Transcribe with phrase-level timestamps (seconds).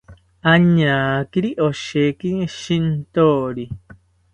[0.53, 3.65] Añakiri oshekini shintori